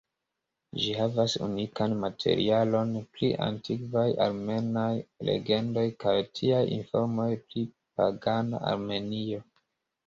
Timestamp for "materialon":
2.03-2.95